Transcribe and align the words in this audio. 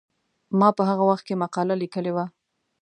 ما 0.59 0.69
په 0.77 0.83
هغه 0.89 1.03
وخت 1.09 1.23
کې 1.27 1.41
مقاله 1.43 1.75
لیکلې 1.81 2.11
وه. 2.15 2.25